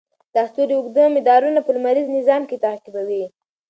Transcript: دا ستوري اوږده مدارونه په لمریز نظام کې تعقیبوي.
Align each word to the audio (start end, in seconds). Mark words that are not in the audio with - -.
دا 0.35 0.43
ستوري 0.51 0.73
اوږده 0.77 1.03
مدارونه 1.17 1.59
په 1.63 1.71
لمریز 1.75 2.07
نظام 2.17 2.41
کې 2.49 2.61
تعقیبوي. 2.65 3.23